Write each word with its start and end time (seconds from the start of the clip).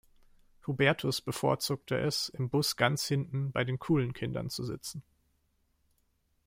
Hubertus 0.65 1.21
bevorzugte 1.21 1.95
es 1.95 2.29
im 2.29 2.49
Bus 2.49 2.75
ganz 2.75 3.05
hinten 3.05 3.51
bei 3.51 3.63
den 3.63 3.77
coolen 3.77 4.13
Kindern 4.13 4.49
zu 4.49 4.63
sitzen. 4.65 5.03